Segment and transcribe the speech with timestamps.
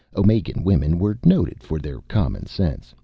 [0.15, 2.95] Omegan women were noted for their common sense.